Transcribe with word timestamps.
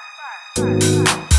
fire, 0.00 0.80
fire, 0.80 1.06
fire. 1.06 1.29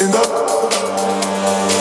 Matter 0.00 1.77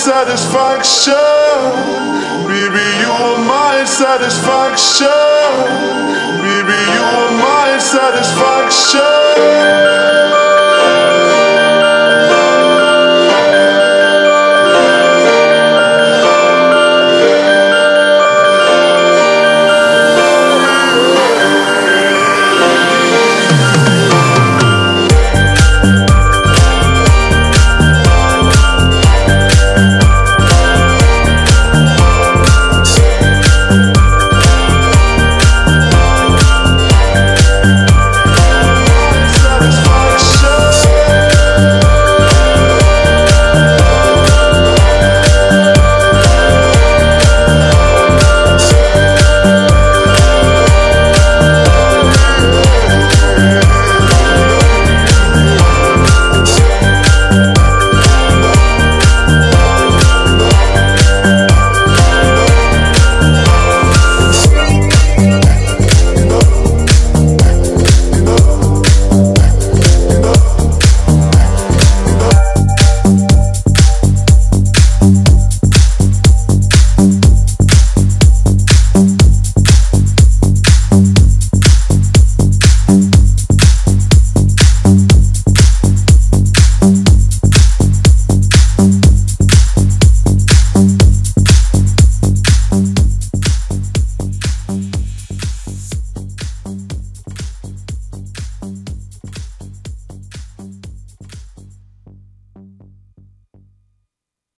satisfaction. 0.00 1.12
Baby, 2.48 2.86
you 3.02 3.12
are 3.12 3.38
my 3.44 3.84
satisfaction. 3.84 5.06
Baby, 6.40 6.80
you 6.94 7.04
are 7.20 7.32
my 7.36 7.78
satisfaction. 7.78 9.00